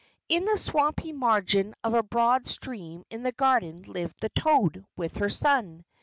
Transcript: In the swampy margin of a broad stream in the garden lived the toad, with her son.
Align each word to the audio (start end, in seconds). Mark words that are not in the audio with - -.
In 0.29 0.45
the 0.45 0.57
swampy 0.57 1.11
margin 1.13 1.75
of 1.83 1.93
a 1.93 2.01
broad 2.01 2.47
stream 2.47 3.03
in 3.11 3.21
the 3.21 3.31
garden 3.31 3.83
lived 3.83 4.19
the 4.19 4.29
toad, 4.29 4.83
with 4.97 5.17
her 5.17 5.29
son. 5.29 5.85